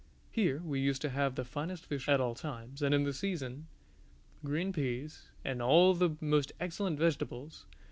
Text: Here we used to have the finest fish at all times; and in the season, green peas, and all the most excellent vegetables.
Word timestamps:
Here 0.31 0.63
we 0.63 0.79
used 0.79 1.03
to 1.03 1.11
have 1.11 1.35
the 1.35 1.45
finest 1.45 1.85
fish 1.85 2.09
at 2.09 2.19
all 2.19 2.33
times; 2.33 2.81
and 2.81 2.95
in 2.95 3.03
the 3.03 3.13
season, 3.13 3.67
green 4.43 4.73
peas, 4.73 5.29
and 5.45 5.61
all 5.61 5.93
the 5.93 6.17
most 6.19 6.51
excellent 6.59 6.97
vegetables. 6.97 7.67